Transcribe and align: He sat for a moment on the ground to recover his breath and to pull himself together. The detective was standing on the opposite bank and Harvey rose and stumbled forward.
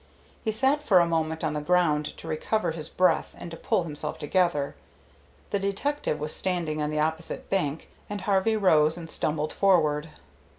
He 0.43 0.51
sat 0.51 0.81
for 0.81 0.99
a 0.99 1.05
moment 1.05 1.43
on 1.43 1.53
the 1.53 1.61
ground 1.61 2.07
to 2.17 2.27
recover 2.27 2.71
his 2.71 2.89
breath 2.89 3.35
and 3.37 3.51
to 3.51 3.55
pull 3.55 3.83
himself 3.83 4.17
together. 4.17 4.75
The 5.51 5.59
detective 5.59 6.19
was 6.19 6.35
standing 6.35 6.81
on 6.81 6.89
the 6.89 6.99
opposite 6.99 7.51
bank 7.51 7.87
and 8.09 8.21
Harvey 8.21 8.55
rose 8.57 8.97
and 8.97 9.11
stumbled 9.11 9.53
forward. 9.53 10.09